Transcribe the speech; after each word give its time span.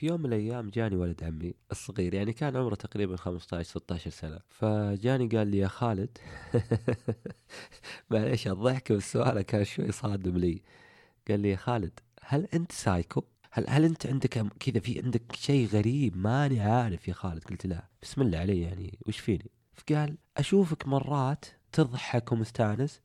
في 0.00 0.06
يوم 0.06 0.20
من 0.20 0.26
الأيام 0.26 0.70
جاني 0.70 0.96
ولد 0.96 1.24
عمي 1.24 1.54
الصغير 1.70 2.14
يعني 2.14 2.32
كان 2.32 2.56
عمره 2.56 2.74
تقريبا 2.74 3.16
15 3.16 3.68
16 3.68 4.10
سنة 4.10 4.40
فجاني 4.48 5.26
قال 5.26 5.48
لي 5.48 5.58
يا 5.58 5.68
خالد 5.68 6.18
معليش 8.10 8.48
الضحك 8.48 8.90
والسؤال 8.90 9.42
كان 9.42 9.64
شوي 9.64 9.92
صادم 9.92 10.36
لي 10.36 10.62
قال 11.28 11.40
لي 11.40 11.50
يا 11.50 11.56
خالد 11.56 12.00
هل 12.22 12.48
أنت 12.54 12.72
سايكو؟ 12.72 13.24
هل 13.50 13.64
هل 13.68 13.84
أنت 13.84 14.06
عندك 14.06 14.46
كذا 14.60 14.80
في 14.80 15.02
عندك 15.04 15.22
شيء 15.36 15.66
غريب 15.66 16.16
ماني 16.16 16.60
عارف 16.60 17.08
يا 17.08 17.12
خالد 17.12 17.44
قلت 17.44 17.66
لا 17.66 17.88
بسم 18.02 18.22
الله 18.22 18.38
علي 18.38 18.60
يعني 18.60 18.98
وش 19.06 19.18
فيني؟ 19.18 19.50
فقال 19.74 20.18
أشوفك 20.36 20.88
مرات 20.88 21.44
تضحك 21.72 22.32
ومستانس 22.32 23.00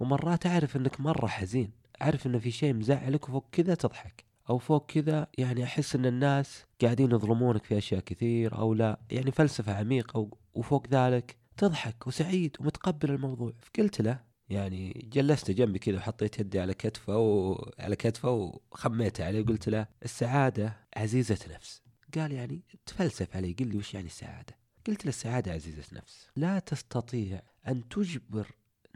ومرات 0.00 0.46
أعرف 0.46 0.76
إنك 0.76 1.00
مرة 1.00 1.26
حزين 1.26 1.70
أعرف 2.02 2.26
انه 2.26 2.38
في 2.38 2.50
شيء 2.50 2.74
مزعلك 2.74 3.28
وفوق 3.28 3.46
كذا 3.52 3.74
تضحك 3.74 4.24
أو 4.50 4.58
فوق 4.58 4.86
كذا 4.86 5.26
يعني 5.38 5.64
أحس 5.64 5.94
إن 5.94 6.06
الناس 6.06 6.64
قاعدين 6.82 7.10
يظلمونك 7.10 7.64
في 7.64 7.78
أشياء 7.78 8.00
كثير 8.00 8.58
أو 8.58 8.74
لا. 8.74 9.00
يعني 9.10 9.30
فلسفة 9.30 9.74
عميقة 9.74 10.30
وفوق 10.54 10.86
ذلك 10.90 11.36
تضحك 11.56 12.06
وسعيد 12.06 12.56
ومتقبل 12.60 13.10
الموضوع. 13.10 13.52
فقلت 13.62 14.00
له 14.00 14.20
يعني 14.48 15.08
جلسته 15.12 15.52
جنبي 15.52 15.78
كذا 15.78 15.96
وحطيت 15.96 16.38
يدي 16.38 16.60
على 16.60 16.74
كتفه 16.74 17.16
وعلى 17.18 17.96
كتفه 17.96 18.30
وخميته 18.30 19.24
عليه 19.24 19.40
وقلت 19.40 19.68
له 19.68 19.86
السعادة 20.04 20.76
عزيزة 20.96 21.38
نفس. 21.54 21.82
قال 22.14 22.32
يعني 22.32 22.62
تفلسف 22.86 23.36
علي 23.36 23.52
قل 23.52 23.66
لي 23.66 23.76
وش 23.76 23.94
يعني 23.94 24.06
السعادة؟ 24.06 24.56
قلت 24.86 25.04
له 25.04 25.08
السعادة 25.08 25.52
عزيزة 25.52 25.84
نفس. 25.92 26.28
لا 26.36 26.58
تستطيع 26.58 27.42
أن 27.68 27.88
تجبر 27.88 28.46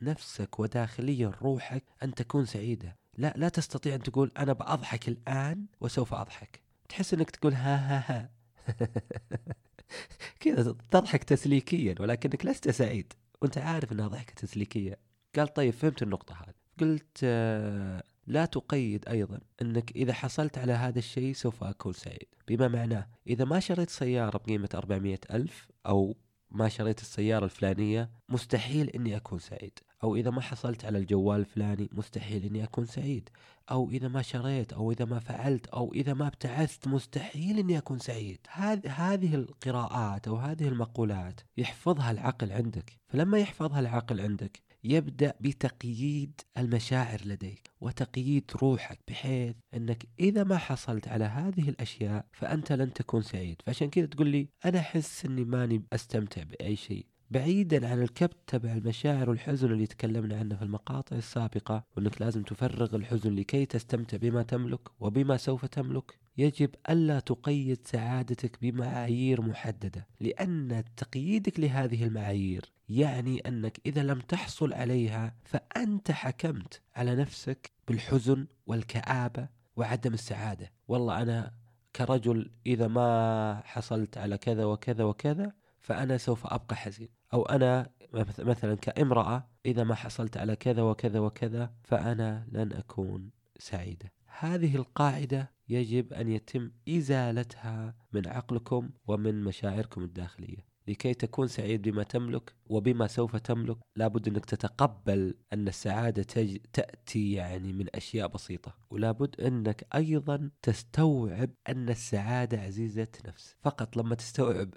نفسك 0.02 0.60
وداخليا 0.60 1.32
روحك 1.42 1.84
أن 2.02 2.14
تكون 2.14 2.44
سعيدة. 2.44 2.96
لا 3.20 3.34
لا 3.36 3.48
تستطيع 3.48 3.94
أن 3.94 4.02
تقول 4.02 4.32
أنا 4.38 4.52
بأضحك 4.52 5.08
الآن 5.08 5.66
وسوف 5.80 6.14
أضحك. 6.14 6.60
تحس 6.88 7.14
إنك 7.14 7.30
تقول 7.30 7.54
ها 7.54 7.76
ها 7.76 8.04
ها. 8.08 8.30
كذا 10.40 10.74
تضحك 10.90 11.24
تسليكيا 11.24 11.94
ولكنك 12.00 12.46
لست 12.46 12.70
سعيد. 12.70 13.12
وأنت 13.42 13.58
عارف 13.58 13.92
إنها 13.92 14.08
ضحكة 14.08 14.34
تسليكية. 14.34 14.98
قال 15.36 15.54
طيب 15.54 15.72
فهمت 15.72 16.02
النقطة 16.02 16.34
هذه. 16.34 16.54
قلت 16.80 17.18
آه، 17.24 18.02
لا 18.26 18.44
تقيد 18.44 19.08
أيضا 19.08 19.40
إنك 19.62 19.90
إذا 19.96 20.12
حصلت 20.12 20.58
على 20.58 20.72
هذا 20.72 20.98
الشيء 20.98 21.34
سوف 21.34 21.64
أكون 21.64 21.92
سعيد. 21.92 22.28
بما 22.48 22.68
معناه 22.68 23.08
إذا 23.26 23.44
ما 23.44 23.60
شريت 23.60 23.90
سيارة 23.90 24.38
بقيمة 24.38 24.68
400 24.74 25.18
ألف 25.30 25.68
أو 25.86 26.16
ما 26.50 26.68
شريت 26.68 27.00
السيارة 27.00 27.44
الفلانية 27.44 28.10
مستحيل 28.28 28.90
إني 28.90 29.16
أكون 29.16 29.38
سعيد. 29.38 29.78
أو 30.02 30.16
إذا 30.16 30.30
ما 30.30 30.40
حصلت 30.40 30.84
على 30.84 30.98
الجوال 30.98 31.40
الفلاني 31.40 31.88
مستحيل 31.92 32.44
إني 32.44 32.64
أكون 32.64 32.86
سعيد. 32.86 33.28
أو 33.70 33.90
إذا 33.90 34.08
ما 34.08 34.22
شريت 34.22 34.72
أو 34.72 34.92
إذا 34.92 35.04
ما 35.04 35.18
فعلت 35.18 35.66
أو 35.66 35.92
إذا 35.94 36.14
ما 36.14 36.26
ابتعثت 36.26 36.88
مستحيل 36.88 37.58
إني 37.58 37.78
أكون 37.78 37.98
سعيد. 37.98 38.38
هذه 38.50 38.90
هذه 38.90 39.34
القراءات 39.34 40.28
أو 40.28 40.36
هذه 40.36 40.68
المقولات 40.68 41.40
يحفظها 41.56 42.10
العقل 42.10 42.52
عندك. 42.52 42.92
فلما 43.08 43.38
يحفظها 43.38 43.80
العقل 43.80 44.20
عندك 44.20 44.62
يبدأ 44.84 45.34
بتقييد 45.40 46.40
المشاعر 46.58 47.20
لديك 47.24 47.70
وتقييد 47.80 48.50
روحك 48.62 48.98
بحيث 49.08 49.56
إنك 49.74 50.06
إذا 50.20 50.44
ما 50.44 50.56
حصلت 50.56 51.08
على 51.08 51.24
هذه 51.24 51.68
الأشياء 51.68 52.26
فأنت 52.32 52.72
لن 52.72 52.92
تكون 52.92 53.22
سعيد. 53.22 53.62
فعشان 53.66 53.90
كذا 53.90 54.06
تقول 54.06 54.28
لي 54.28 54.48
أنا 54.64 54.78
أحس 54.78 55.24
إني 55.24 55.44
ماني 55.44 55.84
أستمتع 55.92 56.42
بأي 56.42 56.76
شيء. 56.76 57.06
بعيدا 57.30 57.88
عن 57.88 58.02
الكبت 58.02 58.36
تبع 58.46 58.72
المشاعر 58.72 59.30
والحزن 59.30 59.72
اللي 59.72 59.86
تكلمنا 59.86 60.38
عنه 60.38 60.56
في 60.56 60.62
المقاطع 60.62 61.16
السابقة 61.16 61.84
وأنك 61.96 62.20
لازم 62.22 62.42
تفرغ 62.42 62.96
الحزن 62.96 63.34
لكي 63.34 63.66
تستمتع 63.66 64.16
بما 64.16 64.42
تملك 64.42 64.80
وبما 65.00 65.36
سوف 65.36 65.64
تملك. 65.64 66.18
يجب 66.36 66.70
ألا 66.90 67.20
تقيد 67.20 67.78
سعادتك 67.86 68.58
بمعايير 68.62 69.40
محددة 69.42 70.06
لأن 70.20 70.84
تقييدك 70.96 71.60
لهذه 71.60 72.04
المعايير 72.04 72.72
يعني 72.88 73.40
أنك 73.40 73.80
إذا 73.86 74.02
لم 74.02 74.20
تحصل 74.20 74.72
عليها 74.72 75.34
فأنت 75.44 76.10
حكمت 76.10 76.80
على 76.96 77.16
نفسك 77.16 77.70
بالحزن 77.88 78.46
والكآبة 78.66 79.48
وعدم 79.76 80.14
السعادة. 80.14 80.72
والله 80.88 81.22
أنا 81.22 81.52
كرجل 81.96 82.50
إذا 82.66 82.88
ما 82.88 83.62
حصلت 83.64 84.18
على 84.18 84.38
كذا 84.38 84.64
وكذا 84.64 85.04
وكذا 85.04 85.52
فأنا 85.80 86.18
سوف 86.18 86.46
أبقى 86.46 86.76
حزين. 86.76 87.19
أو 87.34 87.42
أنا 87.42 87.90
مثلا 88.38 88.74
كامرأة 88.74 89.48
إذا 89.66 89.84
ما 89.84 89.94
حصلت 89.94 90.36
على 90.36 90.56
كذا 90.56 90.82
وكذا 90.82 91.20
وكذا 91.20 91.74
فأنا 91.82 92.46
لن 92.52 92.72
أكون 92.72 93.30
سعيدة. 93.58 94.12
هذه 94.38 94.76
القاعدة 94.76 95.52
يجب 95.68 96.12
أن 96.12 96.28
يتم 96.28 96.70
إزالتها 96.88 97.94
من 98.12 98.28
عقلكم 98.28 98.90
ومن 99.06 99.44
مشاعركم 99.44 100.02
الداخلية. 100.02 100.69
لكي 100.90 101.14
تكون 101.14 101.48
سعيد 101.48 101.82
بما 101.82 102.02
تملك 102.02 102.54
وبما 102.66 103.06
سوف 103.06 103.36
تملك. 103.36 103.76
لابد 103.96 104.28
أنك 104.28 104.44
تتقبل 104.44 105.34
أن 105.52 105.68
السعادة 105.68 106.22
تج... 106.22 106.56
تأتي 106.72 107.32
يعني 107.32 107.72
من 107.72 107.86
أشياء 107.94 108.28
بسيطة. 108.28 108.74
ولابد 108.90 109.40
أنك 109.40 109.86
أيضا 109.94 110.50
تستوعب 110.62 111.50
أن 111.68 111.88
السعادة 111.88 112.60
عزيزة 112.60 113.08
نفس. 113.26 113.56
فقط 113.62 113.96
لما 113.96 114.14
تستوعب. 114.14 114.74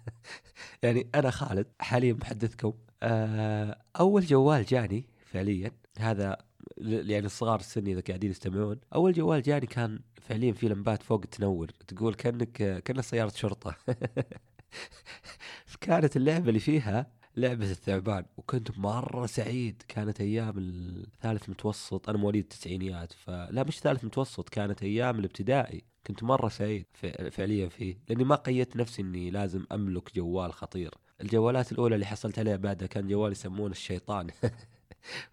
يعني 0.82 1.10
أنا 1.14 1.30
خالد 1.30 1.66
حاليا 1.80 2.12
محدثكم 2.12 2.72
آه، 3.02 3.78
أول 4.00 4.24
جوال 4.24 4.64
جاني 4.64 5.08
فعليا. 5.26 5.70
هذا 5.98 6.36
يعني 6.78 7.26
الصغار 7.26 7.60
السن 7.60 7.86
إذا 7.86 8.00
قاعدين 8.00 8.30
يستمعون. 8.30 8.80
أول 8.94 9.12
جوال 9.12 9.42
جاني 9.42 9.66
كان 9.66 10.00
فعليا 10.22 10.52
في 10.52 10.68
لمبات 10.68 11.02
فوق 11.02 11.20
تنور. 11.20 11.70
تقول 11.88 12.14
كأنك 12.14 12.82
كانك 12.82 13.00
سياره 13.00 13.32
شرطة. 13.34 13.76
فكانت 15.66 16.16
اللعبة 16.16 16.48
اللي 16.48 16.60
فيها 16.60 17.12
لعبة 17.36 17.70
الثعبان 17.70 18.24
وكنت 18.36 18.78
مرة 18.78 19.26
سعيد. 19.26 19.82
كانت 19.88 20.20
أيام 20.20 20.54
الثالث 20.58 21.48
متوسط 21.48 22.08
أنا 22.08 22.18
مواليد 22.18 22.42
التسعينيات 22.42 23.12
فلا 23.12 23.64
مش 23.64 23.80
ثالث 23.80 24.04
متوسط 24.04 24.48
كانت 24.48 24.82
أيام 24.82 25.18
الابتدائي. 25.18 25.84
كنت 26.06 26.22
مرة 26.22 26.48
سعيد 26.48 26.86
فعليا 27.30 27.68
فيه. 27.68 27.98
لأني 28.08 28.24
ما 28.24 28.34
قيدت 28.34 28.76
نفسي 28.76 29.02
أني 29.02 29.30
لازم 29.30 29.66
أملك 29.72 30.14
جوال 30.16 30.52
خطير. 30.52 30.94
الجوالات 31.20 31.72
الأولى 31.72 31.94
اللي 31.94 32.06
حصلت 32.06 32.38
عليها 32.38 32.56
بعدها 32.56 32.88
كان 32.88 33.08
جوال 33.08 33.32
يسمونه 33.32 33.72
الشيطان. 33.72 34.30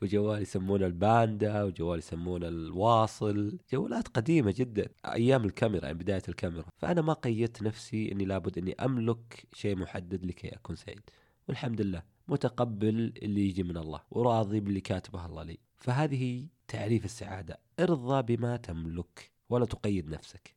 وجوال 0.01 0.41
يسمونه 0.41 0.85
الباندا 0.85 1.63
وجوال 1.63 1.99
يسمونه 1.99 2.47
الواصل 2.47 3.57
جوالات 3.73 4.07
قديمة 4.07 4.53
جدا 4.57 4.89
أيام 5.05 5.45
الكاميرا 5.45 5.85
يعني 5.85 5.97
بداية 5.97 6.21
الكاميرا. 6.29 6.65
فأنا 6.77 7.01
ما 7.01 7.13
قيدت 7.13 7.63
نفسي 7.63 8.11
أني 8.11 8.25
لابد 8.25 8.57
أني 8.57 8.73
أملك 8.73 9.47
شيء 9.53 9.75
محدد 9.75 10.25
لكي 10.25 10.55
أكون 10.55 10.75
سعيد. 10.75 11.01
والحمد 11.47 11.81
لله 11.81 12.03
متقبل 12.27 13.13
اللي 13.23 13.47
يجي 13.47 13.63
من 13.63 13.77
الله 13.77 14.01
وراضي 14.11 14.59
باللي 14.59 14.81
كاتبه 14.81 15.25
الله 15.25 15.43
لي. 15.43 15.57
فهذه 15.77 16.47
تعريف 16.67 17.05
السعادة. 17.05 17.59
ارضى 17.79 18.35
بما 18.35 18.57
تملك 18.57 19.31
ولا 19.49 19.65
تقيد 19.65 20.09
نفسك. 20.09 20.51